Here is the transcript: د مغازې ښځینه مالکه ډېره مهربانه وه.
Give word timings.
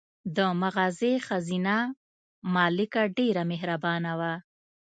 د 0.35 0.37
مغازې 0.61 1.13
ښځینه 1.27 1.75
مالکه 2.55 3.01
ډېره 3.17 3.43
مهربانه 3.51 4.11
وه. 4.19 4.33